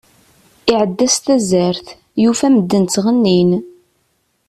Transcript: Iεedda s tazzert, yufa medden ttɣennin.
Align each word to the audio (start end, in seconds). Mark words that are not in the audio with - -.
Iεedda 0.71 1.07
s 1.15 1.17
tazzert, 1.25 1.87
yufa 2.23 2.47
medden 2.49 2.83
ttɣennin. 2.85 3.51